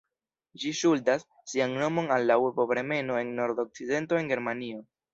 [0.63, 4.87] Ĝi ŝuldas sian nomon al la urbo Bremeno en nordokcidento de Germanio.